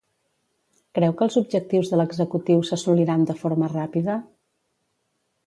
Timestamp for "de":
1.91-1.99, 3.33-3.37